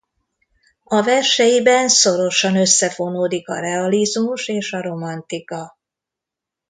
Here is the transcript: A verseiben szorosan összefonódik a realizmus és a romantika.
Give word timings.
A 0.83 1.01
verseiben 1.01 1.87
szorosan 1.89 2.55
összefonódik 2.55 3.47
a 3.47 3.59
realizmus 3.59 4.47
és 4.47 4.71
a 4.73 4.81
romantika. 4.81 5.77